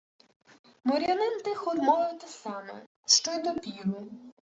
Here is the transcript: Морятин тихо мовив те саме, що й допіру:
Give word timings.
Морятин 0.83 1.35
тихо 1.45 1.75
мовив 1.75 2.19
те 2.19 2.27
саме, 2.27 2.85
що 3.05 3.31
й 3.31 3.41
допіру: 3.41 4.07